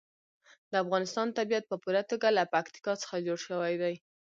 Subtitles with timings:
[0.71, 3.95] د افغانستان طبیعت په پوره توګه له پکتیکا څخه جوړ شوی دی.